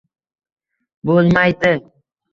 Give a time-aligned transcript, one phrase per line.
[1.11, 1.75] Bo‘l– may– di.